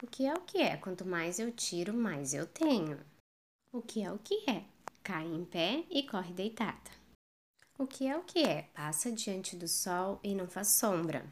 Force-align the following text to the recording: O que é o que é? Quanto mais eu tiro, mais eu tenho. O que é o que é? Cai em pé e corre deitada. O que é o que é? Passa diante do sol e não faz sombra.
O 0.00 0.06
que 0.06 0.26
é 0.26 0.32
o 0.32 0.40
que 0.42 0.58
é? 0.58 0.76
Quanto 0.76 1.04
mais 1.04 1.40
eu 1.40 1.50
tiro, 1.50 1.92
mais 1.92 2.32
eu 2.32 2.46
tenho. 2.46 3.00
O 3.72 3.82
que 3.82 4.00
é 4.00 4.12
o 4.12 4.18
que 4.18 4.48
é? 4.48 4.64
Cai 5.02 5.26
em 5.26 5.44
pé 5.44 5.84
e 5.90 6.04
corre 6.04 6.32
deitada. 6.32 6.90
O 7.76 7.84
que 7.84 8.06
é 8.06 8.16
o 8.16 8.22
que 8.22 8.44
é? 8.44 8.62
Passa 8.74 9.10
diante 9.10 9.56
do 9.56 9.66
sol 9.66 10.20
e 10.22 10.36
não 10.36 10.46
faz 10.46 10.68
sombra. 10.68 11.26